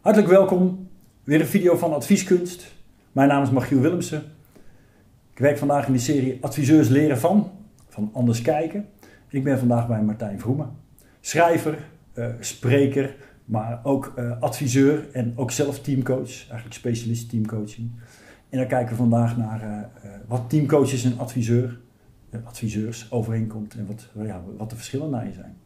[0.00, 0.88] Hartelijk welkom.
[1.24, 2.72] Weer een video van Advieskunst.
[3.12, 4.22] Mijn naam is Machiel Willemsen.
[5.32, 7.50] Ik werk vandaag in de serie Adviseurs leren van,
[7.88, 8.88] van Anders Kijken.
[9.28, 10.70] Ik ben vandaag bij Martijn Vroemen.
[11.20, 11.78] Schrijver,
[12.12, 16.30] eh, spreker, maar ook eh, adviseur en ook zelf teamcoach.
[16.48, 17.90] Eigenlijk specialist teamcoaching.
[18.48, 21.80] En daar kijken we vandaag naar eh, wat teamcoaches en adviseur,
[22.44, 25.56] adviseurs overeenkomt en wat, ja, wat de verschillen daarin zijn.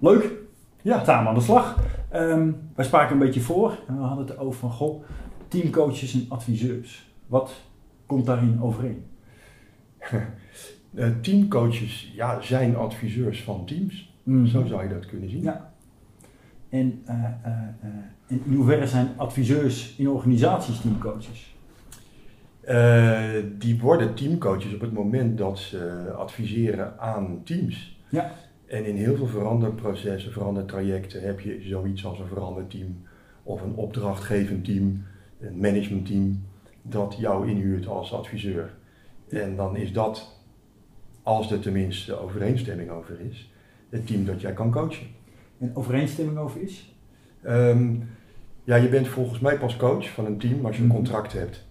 [0.00, 0.43] Leuk,
[0.84, 1.78] ja, samen aan de slag.
[2.08, 5.04] Ehm, wij spraken een beetje voor en we hadden het over van, goh,
[5.48, 7.10] teamcoaches en adviseurs.
[7.26, 7.52] Wat
[8.06, 9.04] komt daarin overeen?
[10.94, 14.14] Eh, teamcoaches ja, zijn adviseurs van teams.
[14.22, 14.46] Mhm.
[14.46, 15.42] Zo zou je dat kunnen zien.
[15.42, 15.72] Ja.
[16.68, 17.52] En eh, eh,
[18.26, 21.56] in hoeverre zijn adviseurs in organisaties teamcoaches?
[23.58, 27.98] Die worden teamcoaches op het moment dat ze adviseren aan teams.
[28.08, 28.32] Ja.
[28.66, 32.96] En in heel veel veranderprocessen, verandertrajecten heb je zoiets als een veranderteam
[33.42, 35.02] of een opdrachtgevend team,
[35.40, 36.42] een managementteam,
[36.82, 38.74] dat jou inhuurt als adviseur.
[39.28, 40.40] En dan is dat,
[41.22, 43.52] als er tenminste overeenstemming over is,
[43.88, 45.06] het team dat jij kan coachen.
[45.58, 46.94] En overeenstemming over is?
[47.42, 47.94] Ehm,
[48.64, 50.96] ja, je bent volgens mij pas coach van een team als je een Mhm.
[50.96, 51.64] contract hebt.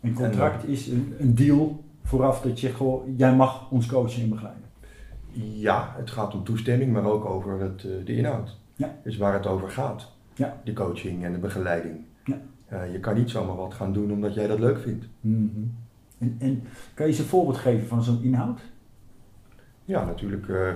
[0.00, 4.28] Een contract is een, een deal vooraf dat je goh, jij mag ons coachen en
[4.28, 4.63] begeleiden.
[5.34, 8.56] Ja, het gaat om toestemming, maar ook over het, eh, de inhoud.
[8.76, 8.96] Ja.
[9.02, 10.12] Dus waar het over gaat.
[10.34, 10.60] Ja.
[10.64, 12.04] De coaching en de begeleiding.
[12.24, 12.40] Ja.
[12.66, 15.06] Eh, je kan niet zomaar wat gaan doen omdat jij dat leuk vindt.
[15.20, 15.48] Mhm.
[16.18, 16.62] en, en
[16.94, 18.60] kan je eens een voorbeeld geven van zo'n inhoud?
[19.84, 20.48] Ja, natuurlijk.
[20.48, 20.72] eh,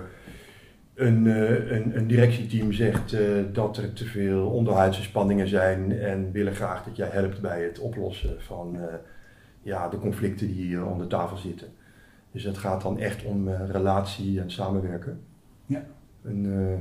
[0.94, 1.26] een,
[1.74, 3.16] een, een directieteam zegt
[3.52, 7.78] dat er te veel onderhuidse spanningen zijn en willen graag dat jij helpt bij het
[7.78, 8.76] oplossen van
[9.62, 11.68] ja, de conflicten die hier onder tafel zitten.
[12.32, 15.20] Dus het gaat dan echt om eh, relatie en samenwerken.
[15.66, 15.84] Ja.
[16.22, 16.78] Een, eh,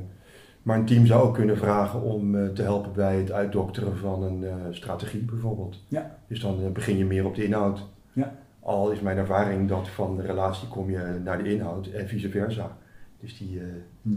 [0.61, 4.23] maar een team zou ook kunnen vragen om eh, te helpen bij het uitdokteren van
[4.23, 5.83] een strategie bijvoorbeeld.
[5.87, 6.17] Ja.
[6.27, 7.86] Dus dan begin je meer op de inhoud.
[8.13, 8.36] Ja.
[8.59, 12.30] Al is mijn ervaring dat van de relatie kom je naar de inhoud en vice
[12.30, 12.77] versa.
[13.19, 14.11] Dus die eh,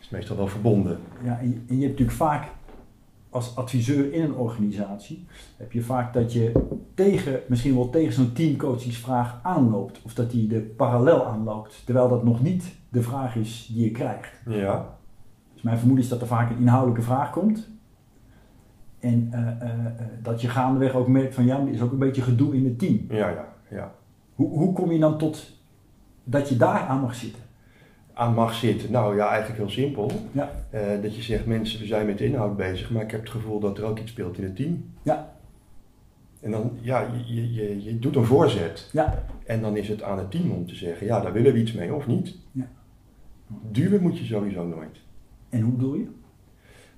[0.00, 0.98] is meestal wel verbonden.
[1.24, 2.48] Ja, en je, en je hebt natuurlijk vaak
[3.30, 5.26] als adviseur in een organisatie,
[5.56, 6.52] heb je vaak dat je
[6.98, 10.00] tegen, misschien wel tegen zo'n teamcoachingsvraag aanloopt.
[10.04, 13.90] Of dat die er parallel aanloopt, terwijl dat nog niet de vraag is die je
[13.90, 14.32] krijgt.
[14.46, 14.96] Ja.
[15.54, 17.68] Dus mijn vermoeden is dat er vaak een inhoudelijke vraag komt.
[18.98, 21.98] En eh, eh, eh, dat je gaandeweg ook merkt van ja, er is ook een
[21.98, 23.06] beetje gedoe in het team.
[23.08, 23.92] Ja, ja, ja.
[24.34, 25.50] Hoe, hoe kom je dan tot
[26.24, 27.42] dat je daar aan mag zitten?
[28.12, 28.92] Aan mag zitten.
[28.92, 30.10] Nou ja, eigenlijk heel simpel.
[30.32, 30.50] Ja.
[31.02, 33.60] Dat je zegt, mensen, we zijn met de inhoud bezig, maar ik heb het gevoel
[33.60, 34.90] dat er ook iets speelt in het team.
[35.02, 35.36] Ja.
[36.40, 38.90] En dan, ja, je, je, je, doet een voorzet.
[38.92, 39.24] Ja.
[39.46, 41.72] En dan is het aan het team om te zeggen, ja, daar willen we iets
[41.72, 42.36] mee of niet.
[42.52, 42.68] Ja.
[43.70, 45.00] Duwen moet je sowieso nooit.
[45.48, 46.08] En hoe bedoel je?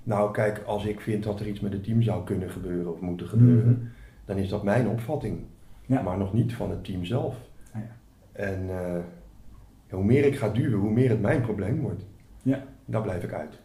[0.03, 2.99] Nou, kijk, als ik vind dat er iets met het team zou kunnen gebeuren of
[2.99, 3.85] moeten gebeuren, Mhm.
[4.25, 5.39] dan is dat mijn opvatting.
[5.85, 6.01] Ja.
[6.01, 7.35] Maar nog niet van het team zelf.
[7.71, 7.95] Ah, ja.
[8.31, 8.99] En eh,
[9.89, 12.05] hoe meer ik ga duwen, hoe meer het mijn probleem wordt.
[12.41, 12.63] Ja.
[12.85, 13.59] Daar blijf ik uit.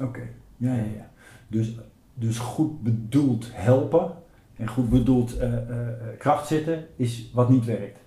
[0.00, 0.20] Oké,
[0.56, 1.10] ja, ja, ja.
[1.48, 1.78] Dus,
[2.14, 4.12] dus goed bedoeld helpen
[4.62, 7.98] en goed bedoeld eh, eh, eh, kracht zetten is wat niet werkt.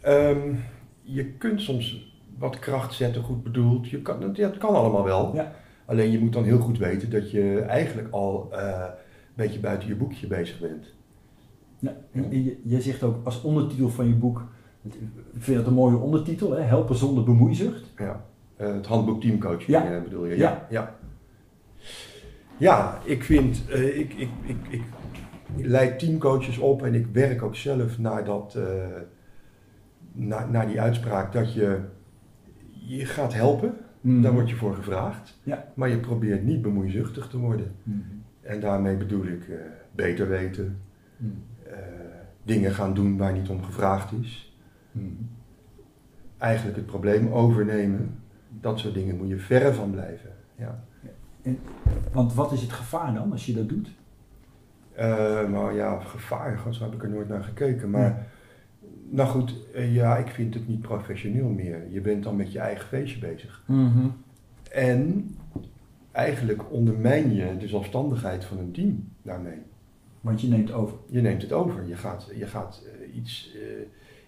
[0.00, 0.54] Ehm,
[1.02, 3.88] je kunt soms wat kracht zetten, goed bedoeld.
[3.88, 5.34] Je kan, ja, het kan allemaal wel.
[5.34, 5.52] Ja.
[5.86, 8.90] Alleen je moet dan heel goed weten dat je eigenlijk al een
[9.34, 10.86] beetje buiten je boekje bezig bent.
[11.78, 14.44] Ja, en en je, je zegt ook als ondertitel van je boek,
[14.82, 16.60] ik vind het een mooie ondertitel, hè?
[16.60, 17.84] helpen zonder bemoeizucht.
[17.96, 18.24] Ja.
[18.56, 20.00] Het handboek teamcoaching Ja.
[20.00, 20.36] bedoel je?
[20.36, 20.66] Ja.
[20.70, 20.96] Ja,
[22.56, 22.98] ja.
[23.04, 24.82] ik vind, ik, ik, ik, ik
[25.56, 28.86] leid teamcoaches op en ik werk ook zelf naar, dat, eh,
[30.12, 31.80] naar, naar die uitspraak dat je,
[32.70, 33.74] je gaat helpen.
[34.00, 35.38] Daar word je voor gevraagd.
[35.42, 35.68] Ja.
[35.74, 37.72] Maar je probeert niet bemoeizuchtig te worden.
[37.82, 37.98] Mhm.
[38.40, 39.56] En daarmee bedoel ik eh,
[39.92, 40.78] beter weten,
[41.16, 41.30] Mhm.
[41.66, 41.78] eh,
[42.42, 44.56] dingen gaan doen waar niet om gevraagd is.
[44.92, 45.06] Mhm.
[46.38, 48.18] Eigenlijk het probleem overnemen.
[48.60, 50.30] Dat soort dingen moet je verre van blijven.
[50.58, 50.84] Ja.
[52.12, 53.90] Want wat is het gevaar dan als je dat doet?
[54.94, 57.90] Eh, maar ja, gevaar, zo heb ik er nooit naar gekeken.
[57.90, 58.26] Maar
[59.10, 61.82] nou goed, eh, ja, ik vind het niet professioneel meer.
[61.90, 63.62] Je bent dan met je eigen feestje bezig.
[63.66, 64.06] Mhm.
[64.70, 65.30] En
[66.12, 69.58] eigenlijk ondermijn je de zelfstandigheid van een team daarmee.
[70.20, 70.96] Want je neemt over.
[71.06, 71.86] Je neemt het over.
[71.86, 73.56] Je gaat, je gaat eh, iets,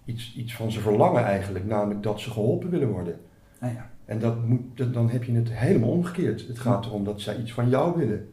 [0.05, 3.17] iets, iets van ze verlangen eigenlijk, namelijk dat ze geholpen willen worden.
[3.61, 3.91] Nou ja.
[4.05, 6.47] En dat moet, dat, dan heb je het helemaal omgekeerd.
[6.47, 8.29] Het gaat erom dat zij iets van jou willen.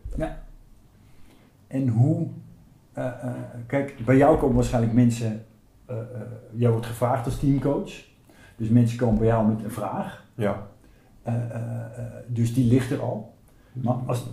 [1.74, 2.28] En hoe,
[2.94, 3.30] eh, eh,
[3.68, 5.46] kijk, bij jou komen waarschijnlijk mensen,
[5.86, 6.04] eh, eh,
[6.52, 7.92] jij wordt gevraagd als teamcoach.
[8.58, 10.24] Dus mensen komen bij jou met een vraag.
[10.36, 10.68] Ja.
[12.28, 13.34] Dus die ligt er al.
[13.72, 14.26] Maar als,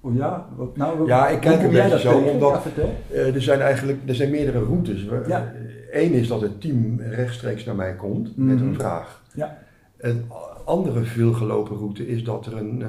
[0.00, 0.46] Oh ja?
[0.56, 2.32] Wat, nou, Ja, ik kijk een beetje zo, tegen?
[2.32, 5.06] omdat- Ja, er zijn eigenlijk er zijn meerdere routes.
[5.26, 5.52] Ja.
[5.90, 8.66] Eén is dat het team rechtstreeks naar mij komt met Mhm.
[8.66, 9.22] een vraag.
[9.34, 9.58] Ja.
[9.96, 10.24] Een
[10.64, 12.84] andere veelgelopen route is dat er een,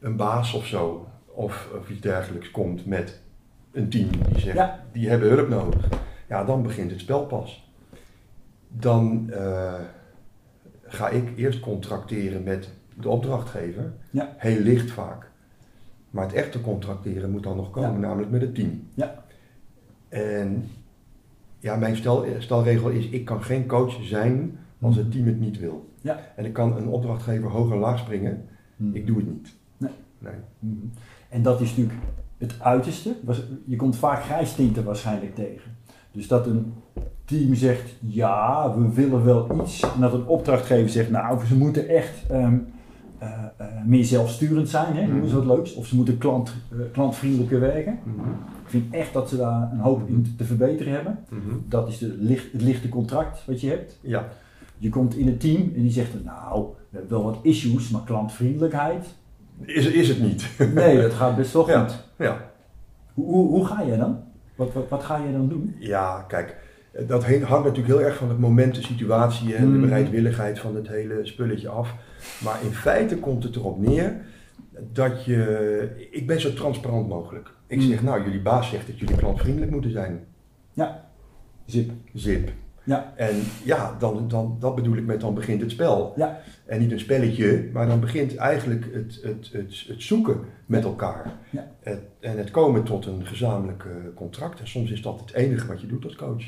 [0.00, 3.20] een baas of zo of, of iets dergelijks komt met
[3.72, 4.84] een team die zegt Ja.
[4.92, 5.88] die hebben hulp nodig.
[6.28, 7.72] Ja, dan begint het spel pas.
[8.68, 9.74] Dan eh,
[10.82, 12.70] ga ik eerst contracteren met
[13.00, 13.92] de opdrachtgever.
[14.10, 14.34] Ja.
[14.36, 15.30] Heel licht vaak.
[16.10, 17.96] Maar het echte contracteren moet dan nog komen, Ja.
[18.06, 18.88] namelijk met het team.
[18.94, 19.24] Ja.
[20.08, 20.68] En
[21.58, 25.58] ja, mijn stel, stelregel is, ik kan geen coach zijn als het team het niet
[25.58, 25.88] wil.
[26.00, 26.20] Ja.
[26.36, 28.96] En ik kan een opdrachtgever hoog en laag springen, Mhm.
[28.96, 29.54] ik doe het niet.
[29.76, 29.90] Nee.
[30.18, 30.32] nee.
[30.58, 30.86] Mhm.
[31.34, 31.98] En dat is natuurlijk
[32.38, 33.16] het uiterste.
[33.64, 35.70] Je komt vaak grijstinten waarschijnlijk tegen.
[36.12, 36.72] Dus dat een
[37.24, 39.80] team zegt, ja, we willen wel iets.
[39.94, 42.58] En dat een opdrachtgever zegt, nou, ze moeten echt ehm,
[43.18, 45.74] eh, eh, meer zelfsturend zijn, hè, noemen ze wat leuks.
[45.74, 47.98] Of ze moeten klant, eh, klantvriendelijker werken.
[48.04, 48.30] Mhm.
[48.64, 51.18] Ik vind echt dat ze daar een hoop in te verbeteren hebben.
[51.28, 51.56] Mhm.
[51.68, 53.98] Dat is de licht, het lichte contract wat je hebt.
[54.02, 54.28] Ja.
[54.78, 58.02] Je komt in een team en die zegt, nou, we hebben wel wat issues, maar
[58.04, 59.14] klantvriendelijkheid,
[59.62, 60.48] Is, is het niet.
[60.74, 61.84] nee, dat gaat best wel Ja.
[61.84, 62.04] goed.
[62.18, 62.50] ja.
[63.14, 64.22] Hoe, hoe, ga je dan?
[64.54, 65.76] Wat, wat, wat ga je dan doen?
[65.78, 66.56] Ja, kijk,
[67.06, 69.80] dat hangt natuurlijk heel erg van het moment, de situatie en de Mhm.
[69.80, 71.94] bereidwilligheid van het hele spulletje af.
[72.44, 74.16] Maar in feite komt het erop neer
[74.92, 76.08] dat je.
[76.10, 77.50] Ik ben zo transparant mogelijk.
[77.66, 78.04] Ik zeg, Mhm.
[78.04, 80.24] nou, jullie baas zegt dat jullie klantvriendelijk moeten zijn.
[81.66, 81.90] Zip.
[82.14, 82.50] Zip.
[82.84, 83.12] Ja.
[83.16, 83.34] En
[83.64, 86.12] ja, dan, dan, dat bedoel ik met dan begint het spel.
[86.16, 86.40] Ja.
[86.66, 91.32] En niet een spelletje, maar dan begint eigenlijk het, het, het, het zoeken met elkaar.
[91.50, 91.70] Ja.
[91.80, 93.84] Het, en het komen tot een gezamenlijk
[94.14, 94.60] contract.
[94.60, 96.44] En soms is dat het enige wat je doet als coach.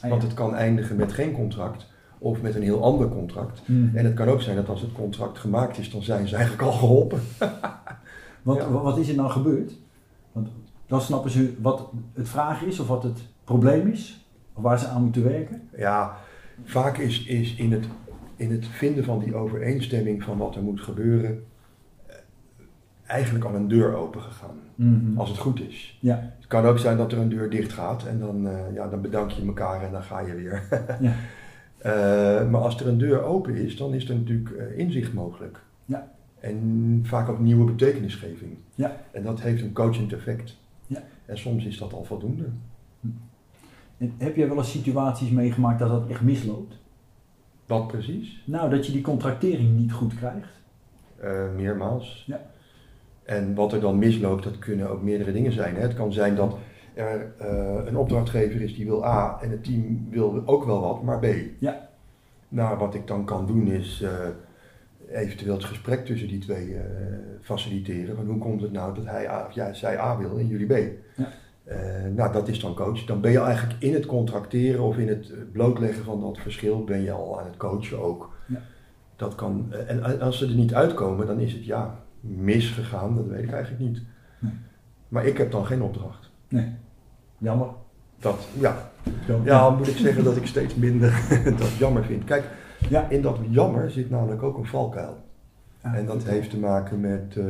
[0.00, 1.86] Ah, Want het kan eindigen met geen contract
[2.18, 3.60] of met een heel ander contract.
[3.68, 3.96] Mhm.
[3.96, 6.64] En het kan ook zijn dat als het contract gemaakt is, dan zijn ze eigenlijk
[6.64, 7.20] al geholpen.
[8.42, 8.70] Want Ja.
[8.70, 9.72] wa- wat is er nou gebeurd?
[10.32, 10.48] Want
[10.86, 14.26] dan snappen ze wat het vraag is of wat het probleem is.
[14.60, 15.68] Waar ze aan moeten werken.
[15.76, 16.16] Ja,
[16.64, 17.86] vaak is, is in, het,
[18.36, 21.44] in het vinden van die overeenstemming van wat er moet gebeuren,
[22.06, 22.14] eh,
[23.06, 24.56] eigenlijk al een deur open gegaan.
[25.16, 25.98] Als het goed is.
[26.00, 26.32] Ja.
[26.36, 29.00] Het kan ook zijn dat er een deur dicht gaat en dan, eh, ja, dan
[29.00, 30.62] bedank je elkaar en dan ga je weer.
[31.00, 31.12] Ja.
[31.78, 35.60] Eh, maar als er een deur open is, dan is er natuurlijk inzicht mogelijk.
[35.84, 36.10] Ja.
[36.40, 38.56] En vaak ook nieuwe betekenisgeving.
[38.74, 38.96] Ja.
[39.10, 40.56] En dat heeft een coachend effect.
[40.86, 41.02] Ja.
[41.26, 42.44] En soms is dat al voldoende.
[43.98, 46.74] En heb jij wel eens situaties meegemaakt dat dat echt misloopt?
[47.66, 48.42] Wat precies?
[48.44, 50.48] Nou, dat je die contractering niet goed krijgt.
[51.20, 52.24] Eh, meermaals.
[52.26, 52.40] Ja.
[53.24, 55.74] En wat er dan misloopt, dat kunnen ook meerdere dingen zijn.
[55.74, 55.80] Hè.
[55.80, 56.58] Het kan zijn dat
[56.94, 61.02] er eh, een opdrachtgever is die wil A en het team wil ook wel wat,
[61.02, 61.26] maar B.
[61.58, 61.88] Ja.
[62.48, 64.28] Nou, wat ik dan kan doen is eh,
[65.22, 66.76] eventueel het gesprek tussen die twee
[67.40, 68.16] faciliteren.
[68.16, 70.66] Van hoe komt het nou dat hij A, of ja, zij A wil en jullie
[70.66, 70.92] B?
[71.16, 71.28] Ja.
[71.68, 71.78] Eh,
[72.14, 73.04] nou, dat is dan coach.
[73.04, 77.00] Dan ben je eigenlijk in het contracteren of in het blootleggen van dat verschil, ben
[77.02, 78.30] je al aan het coachen ook.
[78.46, 78.60] Ja.
[79.16, 83.26] Dat kan, eh, en als ze er niet uitkomen, dan is het ja, misgegaan, dat
[83.26, 84.02] weet ik eigenlijk niet.
[84.38, 84.52] Nee.
[85.08, 86.30] Maar ik heb dan geen opdracht.
[86.48, 86.72] Nee.
[87.38, 87.68] Jammer.
[88.18, 88.90] Dat, ja,
[89.26, 89.40] Zo.
[89.44, 91.12] ja, moet ik zeggen dat ik steeds minder
[91.58, 92.24] dat jammer vind.
[92.24, 92.44] Kijk,
[92.88, 93.08] Ja.
[93.08, 95.16] in dat jammer zit namelijk ook een valkuil.
[95.80, 97.44] En dat heeft te maken met eh,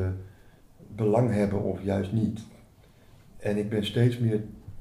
[0.97, 2.41] belang hebben of juist niet.
[3.39, 4.41] En ik ben steeds meer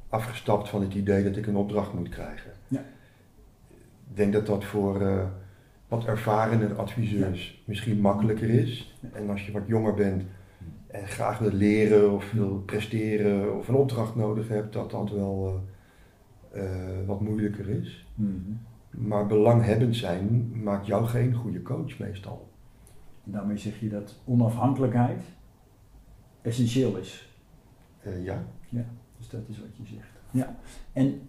[0.10, 2.52] afgestapt van het idee dat ik een opdracht moet krijgen.
[2.68, 2.84] Ja.
[4.10, 5.26] Ik denk dat dat voor eh,
[5.88, 8.98] wat ervarende adviseurs misschien makkelijker is.
[9.14, 10.24] En als je wat jonger bent
[10.88, 15.62] en graag wil leren of wil presteren of een opdracht nodig hebt, dat dat wel
[16.52, 18.08] eh, eh, wat moeilijker is.
[18.16, 18.32] Mhm.
[18.90, 22.50] Maar belanghebbend zijn maakt jou geen goede coach meestal.
[23.26, 25.24] En daarmee zeg je dat onafhankelijkheid
[26.42, 27.26] essentieel is.
[28.14, 28.44] Eh, ja.
[29.18, 30.10] Dus dat is wat je zegt.
[30.32, 30.56] Ja.
[30.94, 31.22] En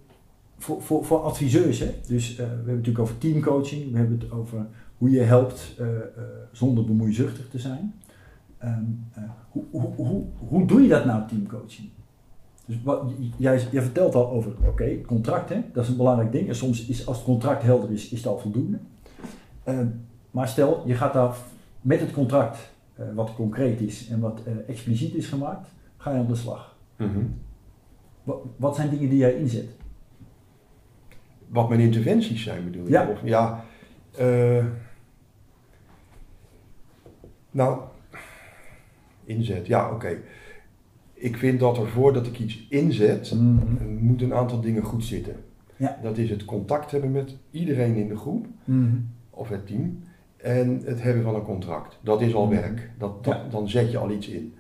[0.59, 1.95] voor, voor, voor adviseurs, hè?
[2.07, 4.67] dus eh, we hebben het natuurlijk over teamcoaching, we hebben het over
[4.99, 5.87] hoe je helpt eh,
[6.53, 7.95] zonder bemoeizuchtig te zijn.
[8.59, 11.89] Ehm, eh, hoe, hoe, hoe, hoe doe je dat nou, teamcoaching?
[12.67, 15.61] Dus wat, jij, jij vertelt al over, oké, contract, hè?
[15.73, 16.49] dat is een belangrijk ding.
[16.49, 18.79] En soms is, als het contract helder is, is het al voldoende.
[19.65, 19.87] Ehm,
[20.31, 21.37] maar stel, je gaat daar
[21.81, 22.59] met het contract,
[23.15, 26.68] wat concreet is en wat expliciet is gemaakt, ga je aan de slag.
[26.99, 27.25] Mhm.
[28.25, 29.69] Wat, wat zijn dingen die jij inzet?
[31.49, 32.91] Wat mijn interventies zijn bedoel je?
[32.91, 33.09] Ja.
[33.09, 33.65] Of, ja
[34.17, 34.65] eh,
[37.51, 37.81] nou,
[39.25, 40.19] inzet, ja oké.
[41.15, 43.39] Ik vind dat er voordat ik iets inzet, eh,
[43.99, 45.37] moet een aantal dingen goed zitten.
[45.77, 45.99] Ja.
[46.03, 48.47] Dat is het contact hebben met iedereen in de groep
[49.31, 50.03] of het team
[50.37, 51.99] en het hebben van een contract.
[52.03, 52.55] Dat is al Mhm.
[52.55, 52.91] werk.
[52.99, 53.49] Dat, dat, Ja.
[53.51, 54.55] Dan zet je al iets in.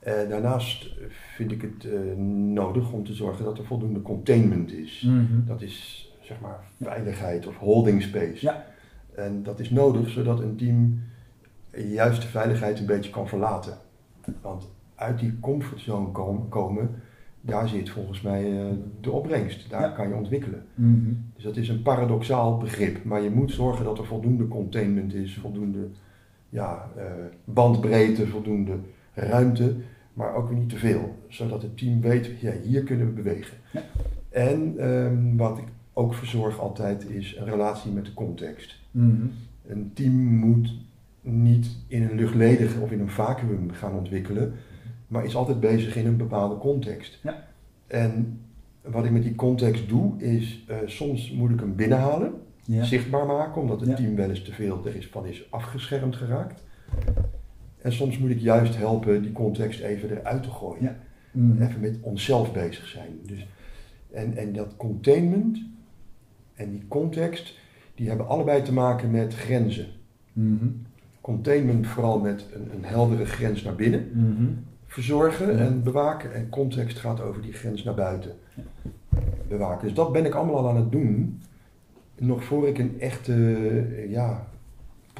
[0.00, 0.90] Eh, daarnaast
[1.34, 2.16] vind ik het eh,
[2.52, 5.02] nodig om te zorgen dat er voldoende containment is.
[5.06, 5.46] Mhm.
[5.46, 8.38] Dat is zeg maar veiligheid of holding space.
[8.46, 8.64] Ja.
[9.14, 11.00] En dat is nodig zodat een team
[11.72, 13.78] juist de veiligheid een beetje kan verlaten.
[14.40, 16.90] Want uit die comfortzone kom- komen,
[17.40, 18.66] daar zit volgens mij eh,
[19.00, 19.70] de opbrengst.
[19.70, 19.88] Daar Ja.
[19.88, 20.64] kan je ontwikkelen.
[20.74, 21.12] Mhm.
[21.34, 23.04] Dus dat is een paradoxaal begrip.
[23.04, 25.88] Maar je moet zorgen dat er voldoende containment is, voldoende
[26.48, 26.90] ja,
[27.44, 28.72] bandbreedte, voldoende
[29.28, 29.74] ruimte,
[30.12, 31.16] maar ook weer niet te veel.
[31.28, 33.56] Zodat het team weet, ja, hier kunnen we bewegen.
[33.72, 33.82] Ja.
[34.28, 38.78] En ehm, wat ik ook verzorg altijd is een relatie met de context.
[38.90, 39.26] Mhm.
[39.66, 40.72] Een team moet
[41.20, 44.52] niet in een luchtledige of in een vacuüm gaan ontwikkelen,
[45.06, 47.18] maar is altijd bezig in een bepaalde context.
[47.22, 47.44] Ja.
[47.86, 48.40] En
[48.82, 52.32] wat ik met die context doe, is eh, soms moet ik hem binnenhalen,
[52.64, 52.84] Ja.
[52.84, 53.94] zichtbaar maken, omdat het Ja.
[53.94, 56.62] team wel eens te veel er is, van is afgeschermd geraakt.
[57.82, 60.82] En soms moet ik juist helpen die context even eruit te gooien.
[60.82, 60.96] Ja.
[61.30, 61.62] Mhm.
[61.62, 63.18] Even met onszelf bezig zijn.
[63.26, 63.46] Dus,
[64.12, 65.58] en, en dat containment
[66.54, 67.58] en die context,
[67.94, 69.86] die hebben allebei te maken met grenzen.
[70.32, 70.66] Mhm.
[71.20, 74.50] Containment vooral met een, een heldere grens naar binnen Mhm.
[74.86, 75.58] verzorgen Ja.
[75.58, 76.34] en bewaken.
[76.34, 78.32] En context gaat over die grens naar buiten
[79.48, 79.86] bewaken.
[79.86, 81.40] Dus dat ben ik allemaal al aan het doen.
[82.18, 83.32] Nog voor ik een echte
[84.08, 84.46] ja,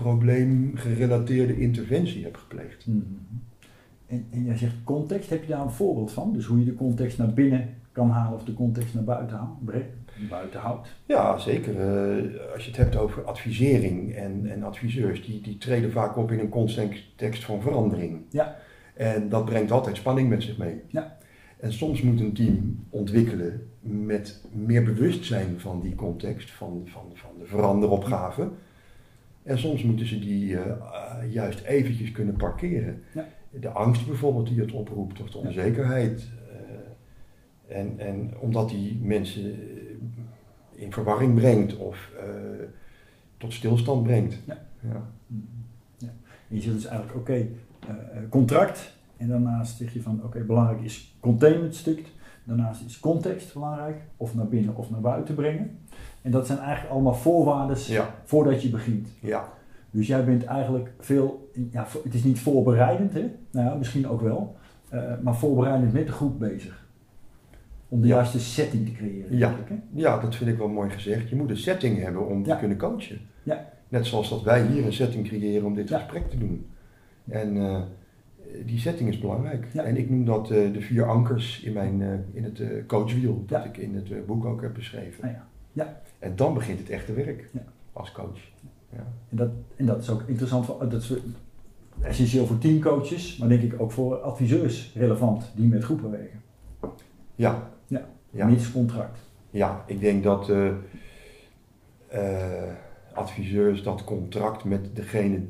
[0.02, 2.87] probleemgerelateerde interventie heb gepleegd.
[2.87, 2.99] Mhm.
[4.07, 6.33] En, en jij zegt context, heb je daar een voorbeeld van?
[6.33, 9.59] Dus hoe je de context naar binnen kan halen of de context naar buiten haalt,
[10.28, 10.88] buiten houdt?
[11.07, 11.80] Ja, zeker.
[11.80, 16.33] Eh, als je het hebt over advisering en, en adviseurs, die, die treden vaak op
[16.33, 18.21] in een context van verandering.
[18.30, 18.57] Ja.
[18.95, 20.80] En dat brengt altijd spanning met zich mee.
[20.88, 21.19] Ja.
[21.61, 27.30] En soms moet een team ontwikkelen met meer bewustzijn van die context, van, van, van
[27.38, 28.50] de veranderopgave.
[29.50, 33.02] En soms moeten ze die eh, eh, juist eventjes kunnen parkeren.
[33.14, 33.28] Ja.
[33.50, 36.28] De angst bijvoorbeeld die het oproept, of de onzekerheid.
[37.69, 39.54] eh, en, en omdat die mensen
[40.75, 42.11] in verwarring brengt of
[43.37, 44.38] tot stilstand brengt.
[44.47, 44.59] Ja.
[44.80, 45.11] Ja.
[45.26, 45.40] Mhm.
[45.99, 46.12] Ja.
[46.49, 47.47] Je zegt dus eigenlijk, oké,
[48.28, 48.97] contract.
[49.16, 52.09] En daarnaast zeg je van, oké, belangrijk is containment stuk.
[52.45, 54.02] Daarnaast is context belangrijk.
[54.16, 55.78] Of naar binnen of naar buiten brengen.
[56.23, 58.15] En dat zijn eigenlijk allemaal voorwaarden Ja.
[58.25, 59.09] voordat je begint.
[59.21, 59.49] ja.
[59.93, 63.31] Dus jij bent eigenlijk veel, ja, het is niet voorbereidend, hè?
[63.50, 64.57] Nou ja, misschien ook wel,
[64.89, 66.87] eh, maar voorbereidend met de groep bezig.
[67.89, 68.15] Om de Ja.
[68.15, 69.37] juiste setting te creëren.
[69.37, 69.55] Ja.
[69.65, 69.75] hè?
[69.93, 71.29] Ja, dat vind ik wel mooi gezegd.
[71.29, 73.19] Je moet een setting hebben om te kunnen coachen.
[73.43, 73.69] Ja.
[73.89, 76.67] Net zoals dat wij hier een setting creëren om dit gesprek te doen.
[77.29, 77.81] En eh,
[78.67, 79.67] die setting is belangrijk.
[79.73, 79.83] Ja.
[79.83, 83.77] En ik noem dat eh, de vier ankers in, mijn, in het coachwiel, dat ik
[83.77, 85.25] in het boek ook heb beschreven.
[85.25, 85.31] Ah
[85.73, 86.00] ja.
[86.19, 87.65] En dan begint het echte werk Ja.
[87.93, 88.39] als coach.
[88.93, 89.07] Ja.
[89.29, 91.12] En, dat, en dat is ook interessant, voor, dat is
[92.03, 96.43] essentieel voor teamcoaches, maar denk ik ook voor adviseurs relevant die met groepen werken.
[97.35, 97.71] Ja.
[97.87, 98.09] Ja.
[98.31, 98.47] Ja.
[98.47, 99.19] Mits contract.
[99.50, 100.69] Ja, ik denk dat eh,
[102.09, 102.73] eh,
[103.12, 105.41] adviseurs dat contract met degene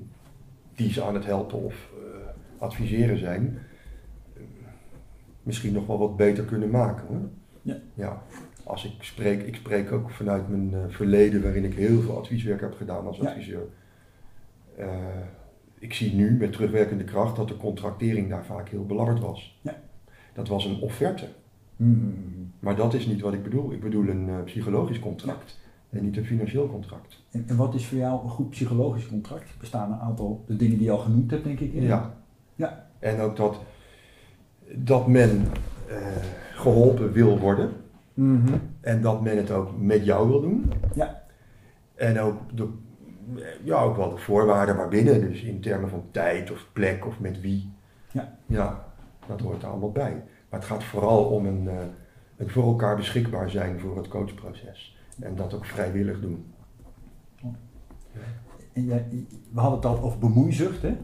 [0.75, 3.59] die ze aan het helpen of eh, adviseren zijn,
[5.43, 7.07] misschien nog wel wat beter kunnen maken.
[7.07, 7.29] Hoor.
[7.62, 7.77] Ja.
[7.95, 8.23] ja.
[8.71, 12.61] Als ik spreek, ik spreek ook vanuit mijn eh, verleden waarin ik heel veel advieswerk
[12.61, 13.29] heb gedaan als Ja.
[13.29, 13.67] adviseur.
[14.77, 14.89] Eh,
[15.79, 19.59] ik zie nu met terugwerkende kracht dat de contractering daar vaak heel belabberd was.
[19.62, 19.77] Ja.
[20.33, 21.27] Dat was een offerte.
[21.77, 22.09] Mhm.
[22.59, 23.73] Maar dat is niet wat ik bedoel.
[23.73, 25.59] Ik bedoel een eh, psychologisch contract
[25.91, 27.23] en niet een financieel contract.
[27.31, 29.43] En, en wat is voor jou een goed psychologisch contract?
[29.50, 31.73] Er bestaan een aantal de dingen die je al genoemd hebt, denk ik.
[31.73, 31.83] in.
[31.83, 32.15] Ja.
[32.55, 32.87] Ja.
[32.99, 33.61] En ook dat,
[34.75, 35.47] dat men
[35.89, 35.97] eh,
[36.55, 37.71] geholpen wil worden
[38.21, 38.55] Mhm.
[38.81, 40.73] en dat men het ook met jou wil doen.
[40.95, 41.23] Ja.
[41.95, 42.69] En ook, de,
[43.65, 47.41] ja, ook wel de voorwaarden waarbinnen, dus in termen van tijd of plek of met
[47.41, 47.73] wie.
[48.12, 48.37] Ja.
[48.47, 48.85] Ja,
[49.27, 50.23] dat hoort er allemaal bij.
[50.50, 51.77] Maar het gaat vooral om een, eh,
[52.37, 54.99] een voor elkaar beschikbaar zijn voor het coachproces.
[55.21, 56.45] En dat ook vrijwillig doen.
[58.73, 59.07] En jij,
[59.53, 60.83] we hadden het al over bemoeizucht.
[60.83, 60.97] Hè?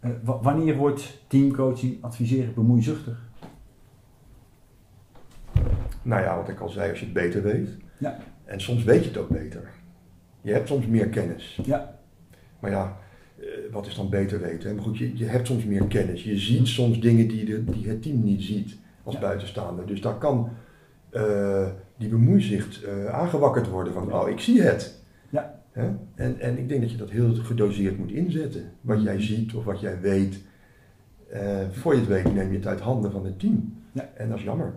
[0.00, 3.25] Eh, wa- wanneer wordt teamcoaching adviseren bemoeizuchtig?
[6.06, 7.68] Nou ja, wat ik al zei, als je het beter weet.
[7.98, 8.18] Ja.
[8.44, 9.70] En soms weet je het ook beter.
[10.40, 11.60] Je hebt soms meer kennis.
[11.64, 11.98] Ja.
[12.60, 12.96] Maar ja,
[13.40, 14.74] eh, wat is dan beter weten?
[14.74, 16.24] Maar goed, je, je hebt soms meer kennis.
[16.24, 19.20] Je ziet soms dingen die, de, die het team niet ziet als Ja.
[19.20, 19.86] buitenstaander.
[19.86, 20.48] Dus daar kan
[21.10, 25.02] eh, die bemoeizicht eh, aangewakkerd worden van, oh, ik zie het.
[25.30, 25.60] Ja.
[25.72, 25.90] Hè?
[26.14, 28.72] En, en ik denk dat je dat heel gedoseerd moet inzetten.
[28.80, 30.40] Wat jij ziet of wat jij weet.
[31.70, 33.74] Voor je het weet neem je het uit handen van het team.
[33.92, 34.08] Ja.
[34.14, 34.74] En dat is jammer.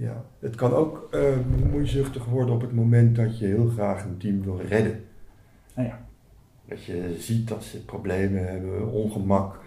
[0.00, 0.24] Ja.
[0.38, 1.20] Het kan ook eh
[1.56, 5.00] bemoeizuchtig worden op het moment dat je heel graag een team wil redden.
[5.74, 6.06] Nou ja.
[6.64, 9.60] Dat je ziet dat ze problemen hebben, ongemak,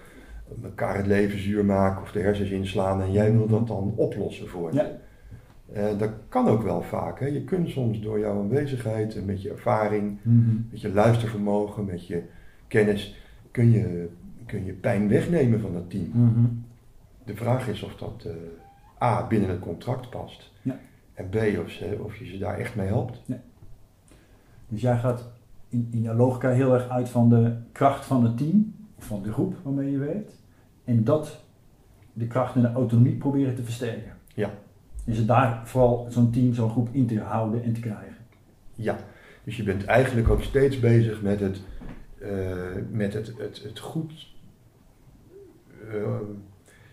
[0.63, 4.47] elkaar het leven zuur maken of de hersens inslaan en jij wil dat dan oplossen
[4.47, 4.77] voor je.
[4.77, 4.89] Ja.
[5.73, 7.19] Eh, dat kan ook wel vaak.
[7.19, 7.25] Hè.
[7.25, 10.55] Je kunt soms door jouw aanwezigheid en met je ervaring, Mhm.
[10.69, 12.21] met je luistervermogen, met je
[12.67, 13.21] kennis,
[13.51, 14.09] kun je,
[14.45, 16.09] kun je pijn wegnemen van dat team.
[16.13, 16.45] Mhm.
[17.25, 18.31] De vraag is of dat eh,
[19.01, 20.51] A binnen het contract past.
[20.61, 20.79] Ja.
[21.13, 23.21] En B of, ze, of je ze daar echt mee helpt.
[24.67, 25.29] Dus jij gaat
[25.69, 29.21] in, in jouw logica heel erg uit van de kracht van het team, of van
[29.23, 30.39] de groep waarmee je werkt.
[30.83, 31.43] En dat,
[32.13, 34.11] de kracht en de autonomie proberen te versterken.
[34.33, 34.49] Ja.
[35.05, 38.15] Is het daar vooral zo'n team, zo'n groep in te houden en te krijgen.
[38.75, 38.97] Ja,
[39.43, 41.61] dus je bent eigenlijk ook steeds bezig met het,
[42.19, 42.29] eh,
[42.91, 44.33] met het, het, het goed
[45.89, 46.19] eh,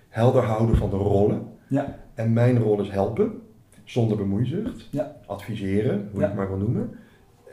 [0.09, 1.57] helder houden van de rollen.
[1.69, 1.99] Ja.
[2.15, 3.33] En mijn rol is helpen,
[3.85, 4.89] zonder bemoeizucht.
[4.91, 5.17] Ja.
[5.27, 6.91] Adviseren, hoe je het maar wil noemen.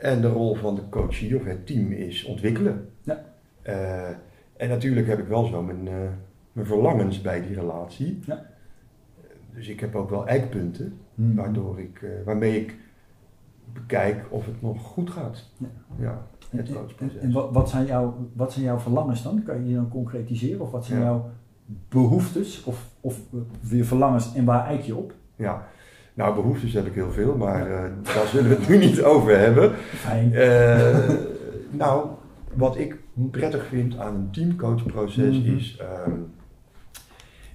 [0.00, 2.88] En de rol van de coachie of het team is ontwikkelen.
[3.02, 3.24] Ja.
[3.62, 4.08] Eh,
[4.56, 5.94] en natuurlijk heb ik wel zo mijn, eh,
[6.52, 8.18] mijn verlangens bij die relatie.
[8.26, 8.46] Ja.
[9.54, 11.34] Dus ik heb ook wel eikpunten Mhm.
[11.34, 12.76] waardoor ik, eh, waarmee ik
[13.72, 15.44] bekijk of het nog goed gaat.
[15.58, 15.66] Ja.
[15.98, 17.20] Ja, En, het en, coachproces.
[17.20, 19.42] en wat, wat, zijn jouw, wat zijn jouw verlangens dan?
[19.42, 20.60] Kan je die dan concretiseren?
[20.60, 21.04] Of wat zijn Ja.
[21.04, 21.30] jouw
[21.88, 22.64] behoeftes?
[22.64, 23.18] Of, of
[23.60, 25.12] weer verlangens en waar eik je op?
[25.36, 25.68] Ja,
[26.14, 29.38] nou behoeftes heb ik heel veel, maar eh, daar zullen we het nu niet over
[29.38, 29.72] hebben.
[29.76, 30.34] Fijn.
[30.34, 31.08] Eh,
[31.70, 32.08] nou,
[32.54, 32.96] wat ik
[33.30, 35.56] prettig vind aan een teamcoachproces Mhm.
[35.56, 36.10] is ehm,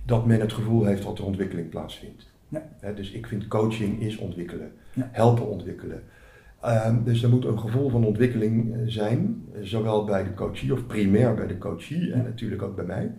[0.06, 2.30] dat men het gevoel heeft dat er ontwikkeling plaatsvindt.
[2.48, 2.62] Ja.
[2.96, 5.10] Dus ik vind coaching is ontwikkelen, Ja.
[5.12, 6.04] helpen ontwikkelen.
[6.62, 10.86] Ehm, dus er moet een gevoel van ontwikkeling eh, zijn, zowel bij de coachie of
[10.88, 13.12] primair bij de coachie en natuurlijk ook bij mij.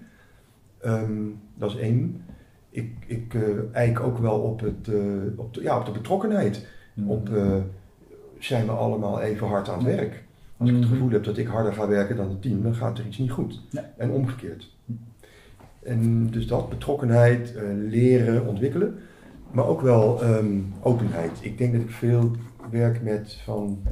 [0.82, 1.12] Ehm,
[1.54, 2.24] dat is één.
[2.70, 4.96] Ik, ik eh, eik ook wel op, het, eh,
[5.36, 6.66] op, de, ja, op de betrokkenheid.
[7.06, 7.56] Op eh,
[8.38, 10.24] zijn we allemaal even hard aan het werk.
[10.56, 10.92] Als ik het Mhm.
[10.94, 13.30] gevoel heb dat ik harder ga werken dan het team, dan gaat er iets niet
[13.30, 13.60] goed.
[13.96, 14.70] En omgekeerd.
[15.82, 17.54] En dus dat, betrokkenheid,
[17.88, 18.98] leren, ontwikkelen.
[19.50, 21.30] Maar ook wel ehm, openheid.
[21.40, 22.30] Ik denk dat ik veel
[22.70, 23.82] werk met van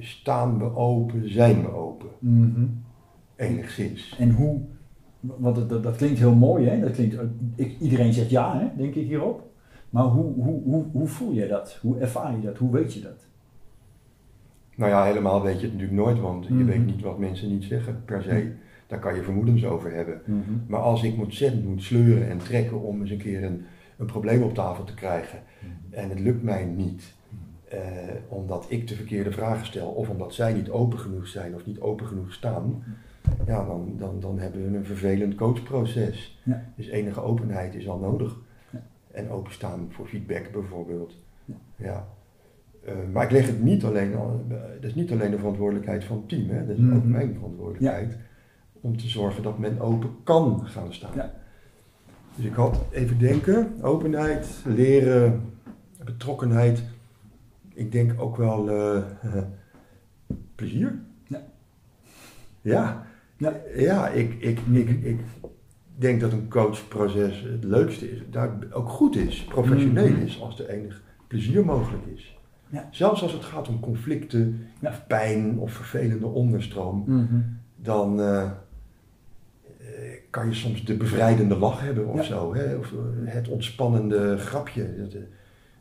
[0.00, 2.08] staan we open, zijn we open.
[2.18, 2.64] Mhm.
[3.36, 4.16] Enigszins.
[4.18, 4.60] En hoe,
[5.20, 6.80] want dat, dat, dat klinkt heel mooi, hè?
[6.80, 7.16] Dat klinkt,
[7.54, 8.66] ik, iedereen zegt ja, hè?
[8.76, 9.46] denk ik hierop.
[9.90, 11.78] Maar hoe, hoe, hoe, hoe voel je dat?
[11.82, 12.56] Hoe ervaar je dat?
[12.58, 13.26] Hoe weet je dat?
[14.76, 16.64] Nou ja, helemaal weet je het natuurlijk nooit, want je Mhm.
[16.64, 18.52] weet niet wat mensen niet zeggen per se.
[18.86, 20.20] Daar kan je vermoedens over hebben.
[20.66, 23.64] Maar als ik ontzettend moet sleuren en trekken om eens een keer een,
[23.98, 25.38] een probleem op tafel te krijgen
[25.90, 27.14] en het lukt mij niet,
[27.68, 27.78] eh,
[28.28, 31.80] omdat ik de verkeerde vragen stel of omdat zij niet open genoeg zijn of niet
[31.80, 32.82] open genoeg staan,
[33.46, 36.40] ja, dan, dan, dan hebben we een vervelend coachproces.
[36.44, 36.64] Ja.
[36.76, 38.36] Dus enige openheid is al nodig.
[38.70, 38.82] Ja.
[39.10, 41.14] En openstaan voor feedback bijvoorbeeld.
[41.44, 41.54] Ja.
[41.76, 42.06] Ja.
[42.84, 46.04] Eh, maar ik leg het niet alleen, al- eh, dat is niet alleen de verantwoordelijkheid
[46.04, 46.66] van het team, hè?
[46.66, 47.10] dat is ook Mhm.
[47.10, 48.16] mijn verantwoordelijkheid
[48.80, 51.14] om te zorgen dat men open kan gaan staan.
[51.14, 51.32] Ja.
[52.36, 55.40] Dus ik had even denken, openheid, leren,
[56.04, 56.82] betrokkenheid.
[57.74, 59.02] Ik denk ook wel eh,
[60.54, 60.98] plezier.
[62.60, 63.06] Ja.
[63.38, 64.08] Ja, Ja.
[64.08, 65.18] ik, ik, ik, ik
[65.96, 70.22] denk dat een coachproces het leukste is, daar ook goed is, professioneel Mhm.
[70.22, 72.36] is, als er enig plezier mogelijk is.
[72.68, 72.88] Ja.
[72.90, 74.88] Zelfs als het gaat om conflicten, Ja.
[74.90, 77.40] of pijn of vervelende onderstroom, Mhm.
[77.76, 78.50] dan eh, eh,
[80.30, 82.22] kan je soms de bevrijdende lach hebben of Ja.
[82.22, 82.54] zo.
[82.54, 82.76] Hè?
[82.76, 82.98] Of eh,
[83.32, 85.08] het ontspannende grapje.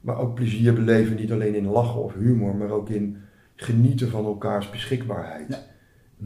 [0.02, 3.18] Maar ook plezier beleven, niet alleen in lachen of humor, maar ook in
[3.56, 5.68] genieten van elkaars beschikbaarheid.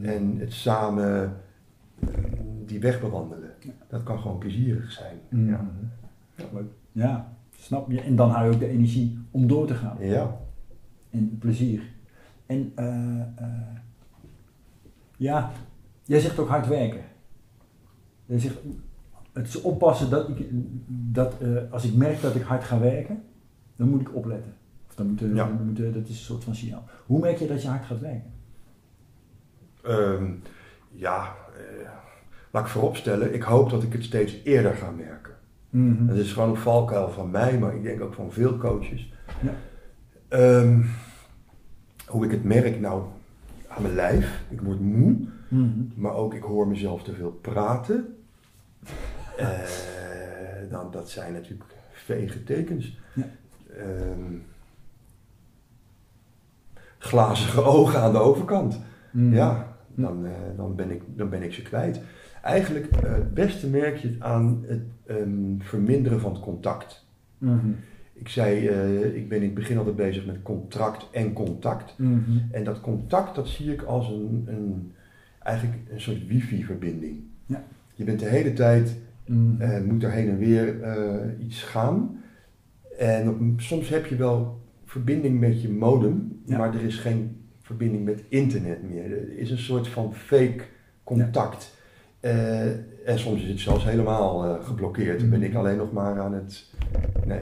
[0.00, 1.36] En het samen
[2.00, 2.08] eh,
[2.66, 3.50] die weg bewandelen.
[3.88, 5.18] Dat kan gewoon plezierig zijn.
[5.28, 5.48] Mhm.
[5.48, 5.70] Ja.
[6.52, 6.70] Leuk.
[6.92, 8.00] Ja, snap je.
[8.00, 9.96] En dan hou je ook de energie om door te gaan.
[10.00, 10.40] ja.
[11.10, 11.82] En plezier.
[12.46, 13.76] En eh, eh,
[15.16, 15.50] ja,
[16.04, 17.00] jij zegt ook hard werken.
[18.26, 18.56] Jij zegt,
[19.32, 20.46] het is oppassen dat, ik,
[21.12, 23.22] dat eh, als ik merk dat ik hard ga werken,
[23.76, 24.52] dan moet ik opletten.
[24.88, 25.26] Of dan moet, Ja.
[25.34, 26.84] dan moet dat is een soort van signaal.
[27.06, 28.30] Hoe merk je dat je hard gaat werken?
[29.82, 30.24] Ehm,
[30.90, 31.88] ja, eh,
[32.50, 35.32] laat ik vooropstellen, ik hoop dat ik het steeds eerder ga merken.
[35.70, 36.06] Mhm.
[36.06, 39.12] Dat is gewoon een valkuil van mij, maar ik denk ook van veel coaches.
[39.40, 39.52] Ja.
[40.28, 40.82] Ehm,
[42.06, 43.02] hoe ik het merk, nou,
[43.68, 44.42] aan mijn lijf.
[44.48, 45.16] Ik word moe,
[45.48, 45.68] Mhm.
[45.94, 48.16] maar ook ik hoor mezelf te veel praten.
[49.36, 52.98] Eh, dan, dat zijn natuurlijk vege tekens.
[53.12, 53.28] Ja.
[53.76, 54.34] Ehm,
[56.98, 58.80] glazige ogen aan de overkant.
[59.10, 59.34] Mhm.
[59.34, 62.00] Ja, dan, eh, dan, ben ik, dan ben ik ze kwijt.
[62.42, 67.06] Eigenlijk eh, het beste merk je het aan het ehm, verminderen van het contact.
[67.38, 67.66] Mhm.
[68.12, 71.94] Ik zei, eh, ik ben in het begin altijd bezig met contract en contact.
[71.98, 72.20] Mhm.
[72.50, 74.92] En dat contact, dat zie ik als een, een
[75.42, 77.20] eigenlijk een soort wifi-verbinding.
[77.46, 77.64] Ja.
[77.94, 79.56] Je bent de hele tijd, Mm.
[79.86, 80.74] moet er heen en weer
[81.38, 82.16] iets gaan.
[82.98, 86.58] En op- soms heb je wel verbinding met je modem, Ja.
[86.58, 89.04] maar er is geen verbinding met internet meer.
[89.12, 90.62] Er is een soort van fake
[91.04, 91.74] contact.
[92.20, 92.66] Eh,
[93.08, 95.20] en soms is het zelfs helemaal eh, geblokkeerd.
[95.20, 95.48] Dan ben Mhm.
[95.48, 96.70] ik alleen nog maar aan het.
[97.26, 97.40] Nee.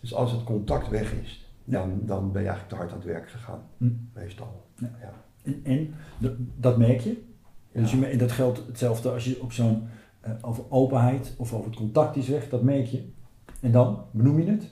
[0.00, 1.78] Dus als het contact weg is, Ja.
[1.78, 3.62] dan, dan ben je eigenlijk te hard aan het werk gegaan.
[3.76, 3.88] Hm.
[4.14, 4.64] Meestal.
[4.78, 4.90] Ja.
[5.00, 5.12] Ja.
[5.44, 5.94] En, en
[6.56, 7.22] dat, merk je.
[7.72, 9.82] Dus je, dat geldt hetzelfde als je op zo'n
[10.20, 13.02] eh, over openheid of over het contact is weg, dat merk je.
[13.60, 14.70] En dan benoem je het.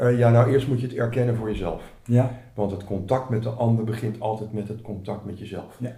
[0.00, 1.94] Eh, ja, nou eerst moet je het erkennen voor jezelf.
[2.04, 2.38] Ja.
[2.54, 5.76] Want het contact met de ander begint altijd met het contact met jezelf.
[5.78, 5.92] Ja.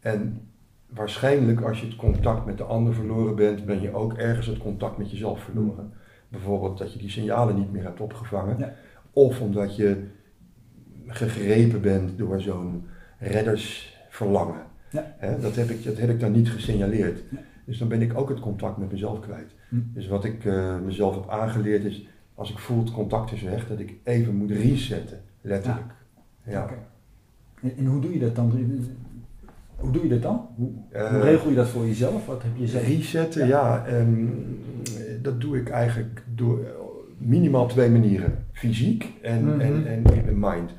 [0.00, 0.48] En
[0.86, 4.58] waarschijnlijk als je het contact met de ander verloren bent, ben je ook ergens het
[4.58, 5.92] contact met jezelf verloren.
[6.28, 8.58] Bijvoorbeeld dat je die signalen niet meer hebt opgevangen.
[8.58, 8.74] Ja.
[9.12, 10.04] Of omdat je
[11.06, 12.86] gegrepen bent door zo'n
[13.18, 14.62] reddersverlangen.
[14.90, 15.14] Ja.
[15.18, 17.22] Hè, dat, heb ik, dat heb ik dan niet gesignaleerd.
[17.30, 17.38] Ja.
[17.64, 19.50] Dus dan ben ik ook het contact met mezelf kwijt.
[19.68, 19.76] Hm.
[19.92, 23.68] Dus wat ik eh, mezelf heb aangeleerd is, als ik voel het contact is weg,
[23.68, 25.20] dat ik even moet resetten.
[25.40, 25.92] Letterlijk.
[26.46, 26.68] Ja.
[27.62, 28.52] En, en hoe doe je dat dan?
[29.76, 30.46] Hoe doe je dat dan?
[30.56, 32.26] Hoe, Eh, hoe regel je dat voor jezelf?
[32.26, 32.86] Wat heb je zelf?
[32.86, 33.74] Resetten, Ja.
[33.76, 34.24] ja, ehm,
[35.22, 36.70] dat doe ik eigenlijk door eh,
[37.18, 38.44] minimaal twee manieren.
[38.52, 39.60] Fysiek en, Mhm.
[39.60, 40.70] en, en in mind.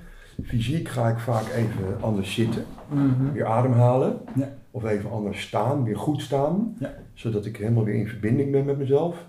[0.43, 3.31] Fysiek ga ik vaak even anders zitten, Mhm.
[3.33, 4.17] weer ademhalen.
[4.35, 4.49] Ja.
[4.71, 6.75] Of even anders staan, weer goed staan.
[6.79, 6.93] Ja.
[7.13, 9.25] Zodat ik helemaal weer in verbinding ben met mezelf.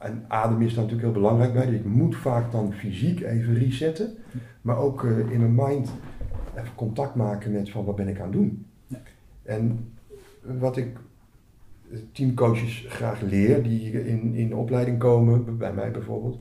[0.00, 1.66] En adem is natuurlijk heel belangrijk bij.
[1.66, 4.14] Dus ik moet vaak dan fysiek even resetten.
[4.62, 5.92] Maar ook eh, in mijn mind
[6.56, 8.66] even contact maken met van wat ben ik aan het doen.
[9.42, 9.92] En
[10.42, 10.96] wat ik
[11.92, 16.38] eh, teamcoaches graag leer, die in, in de opleiding komen, bij mij bijvoorbeeld,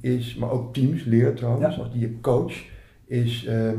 [0.00, 1.82] is, maar ook teams leer trouwens, Ja.
[1.82, 2.64] als die je coach,
[3.04, 3.78] is ehm,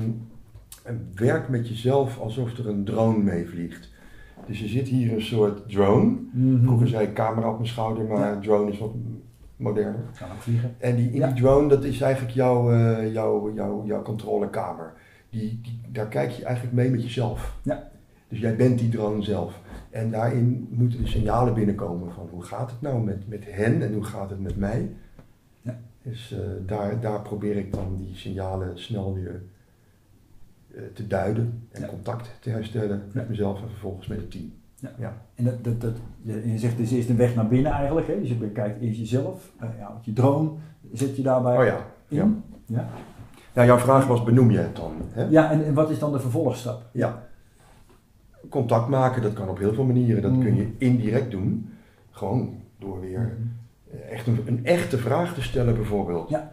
[1.16, 3.90] werk met jezelf alsof er een drone meevliegt.
[4.50, 6.18] Dus je zit hier een soort drone.
[6.32, 6.64] Mhm.
[6.64, 8.40] Vroeger zei ik camera op mijn schouder, maar Ja.
[8.40, 8.92] drone is wat
[9.56, 10.04] moderner.
[10.20, 10.76] Kan ook vliegen.
[10.78, 11.28] En die, in Ja.
[11.28, 14.94] die drone, dat is eigenlijk jouw, eh, jouw, jouw, jouw controlekamer.
[15.30, 17.58] Die, die, daar kijk je eigenlijk mee met jezelf.
[17.64, 17.90] Ja.
[18.28, 19.60] Dus jij bent die drone zelf.
[19.90, 23.94] En daarin moeten de signalen binnenkomen van hoe gaat het nou met, met hen en
[23.94, 24.90] hoe gaat het met mij.
[25.62, 25.80] Ja.
[26.04, 29.42] Dus eh, daar, daar probeer ik dan die signalen snel weer
[30.94, 31.88] te duiden en Ja.
[31.88, 33.30] contact te herstellen met Ja.
[33.30, 34.52] mezelf en vervolgens met het team.
[35.36, 38.08] En dat, dat, dat, je, zegt, is eerst een weg naar binnen eigenlijk.
[38.08, 38.20] Hè?
[38.20, 39.52] Dus je bekijkt eerst jezelf.
[39.60, 40.50] eh, ja, je drone
[40.94, 41.86] zet je daarbij Oh ja.
[42.08, 42.44] in.
[42.66, 42.88] Ja.
[43.54, 44.92] Ja, jouw vraag was, benoem je het dan?
[45.12, 45.24] Hè?
[45.30, 46.84] ja en, en wat is dan de vervolgstap?
[46.92, 47.28] Ja.
[48.50, 50.22] Contact maken, dat kan op heel veel manieren.
[50.22, 50.42] Dat Mm.
[50.44, 51.70] kun je indirect doen.
[52.12, 53.38] Gewoon door weer
[53.92, 56.30] eh, echt een, een echte vraag te stellen bijvoorbeeld.
[56.30, 56.52] Ja.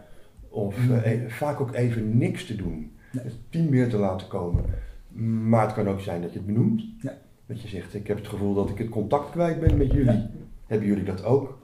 [0.49, 0.93] Of Mm.
[0.93, 2.91] eh, e- vaak ook even niks te doen.
[3.11, 3.21] Ja.
[3.21, 4.65] Het team meer te laten komen.
[5.49, 6.83] Maar het kan ook zijn dat je het benoemt.
[7.01, 7.17] Ja.
[7.45, 10.25] Dat je zegt, ik heb het gevoel dat ik het contact kwijt ben met jullie.
[10.65, 11.57] Hebben jullie dat ook?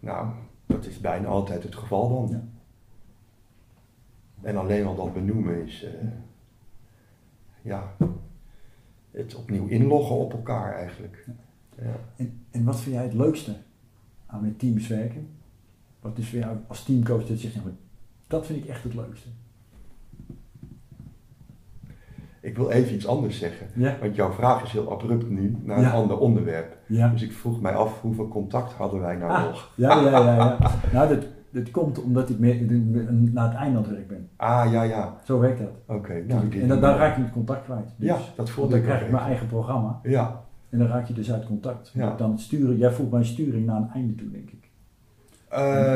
[0.00, 0.28] Nou,
[0.66, 2.28] dat is bijna altijd het geval dan.
[2.28, 2.44] Ja.
[4.42, 6.08] En alleen al dat benoemen is, eh,
[7.62, 7.96] ja,
[9.10, 11.26] het opnieuw inloggen op elkaar eigenlijk.
[11.76, 12.00] Ja.
[12.16, 13.56] En, en wat vind jij het leukste
[14.26, 15.28] aan met teams werken?
[16.00, 17.64] Wat is voor jou als teamcoach dat je zegt,
[18.26, 19.28] dat vind ik echt het leukste?
[22.46, 23.94] Ik wil even iets anders zeggen, Ja.
[24.00, 25.90] want jouw vraag is heel abrupt nu naar een Ja.
[25.90, 26.76] ander onderwerp.
[26.86, 27.08] Ja.
[27.08, 29.70] Dus ik vroeg mij af, hoeveel contact hadden wij nou Ah, nog?
[29.74, 30.56] ja, ja, ja, ja.
[30.92, 32.62] Nou, dat, dat komt omdat ik meer
[33.32, 34.28] naar het einde aan het werk ben.
[34.36, 35.96] Ah, ja, ja, Zo werkt dat.
[35.96, 36.24] oké.
[36.26, 37.94] nou, dit- en dan, dan raak je het contact kwijt.
[37.96, 40.86] Dus, Ja, dat voelde dan ik krijg ook ik mijn eigen programma Ja, en dan
[40.88, 41.90] raak je dus uit contact.
[41.94, 42.14] Ja.
[42.16, 44.70] Dan sturen, jij voelt mijn sturing naar een einde toe, denk ik.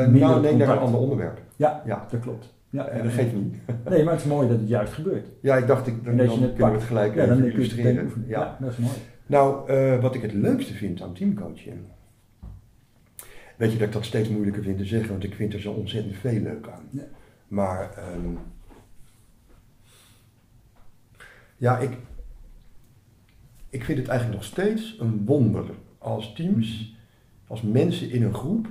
[0.09, 1.41] Meer nou, nee, naar een ander onderwerp.
[1.55, 2.53] Ja, Ja, dat klopt.
[2.71, 3.53] Ja, Eh, dat geeft niet.
[3.89, 5.27] Nee, maar het is mooi dat het juist gebeurt.
[5.41, 7.51] Ja, ik dacht, ik, dan, En dan het kunnen we het gelijk Ja, dan even
[7.51, 8.03] kun je het meteen illustreren.
[8.05, 8.27] oefenen.
[8.27, 8.39] Ja.
[8.39, 8.93] Ja, dat is mooi.
[9.25, 11.77] Nou, eh, wat ik het leukste vind aan teamcoaching.
[13.57, 15.71] Weet je dat ik dat steeds moeilijker vind te zeggen, want ik vind er zo
[15.71, 16.83] ontzettend veel leuk aan.
[16.89, 17.03] Ja.
[17.47, 18.33] Maar ehm,
[21.57, 21.97] ja, ik,
[23.69, 25.65] ik vind het eigenlijk nog steeds een wonder
[25.97, 26.95] als teams,
[27.47, 28.67] als mensen in een groep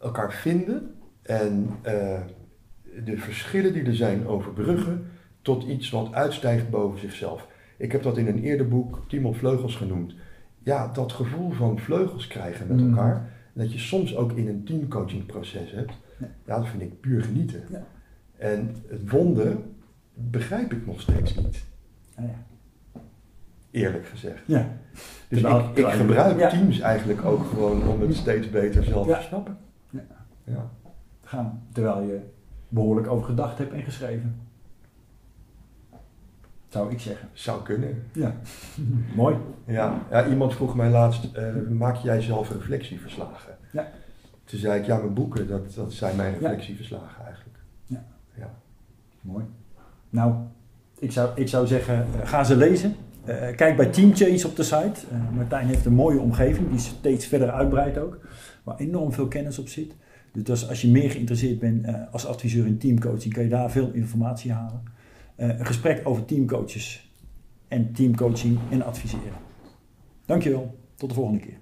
[0.00, 2.20] elkaar vinden en eh,
[3.04, 5.06] de verschillen die er zijn overbruggen
[5.42, 7.46] tot iets wat uitstijgt boven zichzelf.
[7.76, 10.14] Ik heb dat in een eerder boek Team op Vleugels genoemd.
[10.62, 12.88] Ja, dat gevoel van vleugels krijgen met Mhm.
[12.88, 13.30] elkaar.
[13.52, 15.92] Dat je soms ook in een teamcoachingproces hebt.
[16.18, 16.26] Ja.
[16.46, 17.62] Ja, dat vind ik puur genieten.
[17.70, 17.84] Ja.
[18.36, 19.56] En het wonder
[20.14, 21.64] begrijp ik nog steeds niet.
[22.16, 22.44] Ja, ja.
[23.70, 24.42] Eerlijk gezegd.
[24.46, 24.68] ja.
[25.28, 29.56] Dus ik, ik gebruik teams eigenlijk ook gewoon om het steeds beter zelf te snappen.
[29.90, 30.04] Ja.
[30.44, 30.70] Ja.
[31.22, 31.62] gaan.
[31.72, 32.20] Terwijl je
[32.76, 34.40] behoorlijk over gedacht hebt en geschreven.
[36.68, 37.28] zou ik zeggen.
[37.32, 38.02] Zou kunnen.
[38.12, 38.34] Ja,
[39.22, 39.36] mooi.
[39.64, 40.02] Ja.
[40.10, 43.56] ja, iemand vroeg mij laatst, eh, maak jij zelf reflectieverslagen?
[43.72, 43.88] Ja.
[44.44, 47.58] Toen zei ik, ja, mijn boeken, dat, dat zijn mijn reflectieverslagen eigenlijk.
[47.86, 48.04] Ja.
[48.34, 48.54] ja.
[49.20, 49.44] Mooi.
[50.10, 50.34] Nou,
[50.98, 52.96] ik zou, ik zou zeggen, uh, ga ze lezen.
[53.28, 55.00] Uh, kijk bij Team Change op de site.
[55.34, 58.18] Martijn heeft een mooie omgeving, die steeds verder uitbreidt ook.
[58.62, 59.94] Waar enorm veel kennis op zit.
[60.44, 64.52] Dus als je meer geïnteresseerd bent als adviseur in teamcoaching, kan je daar veel informatie
[64.52, 64.82] halen.
[65.36, 67.10] een gesprek over teamcoaches
[67.68, 69.32] en teamcoaching en adviseren.
[70.26, 71.58] Dankjewel, tot de volgende keer.